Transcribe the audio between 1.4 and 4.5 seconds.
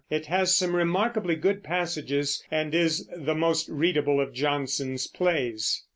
passages, and is the most readable of